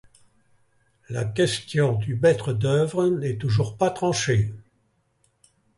[1.09, 4.51] La question du maître d'œuvre n'est toujours pas tranchée.